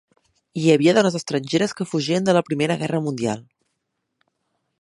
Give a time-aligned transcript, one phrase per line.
[0.61, 3.45] Hi havia dones estrangeres que fugien de la Primera Guerra Mundial.